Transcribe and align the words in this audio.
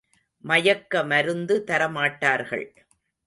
மயக்க 0.43 1.03
மருந்து 1.03 1.63
தரமாட்டார்கள். 1.67 2.65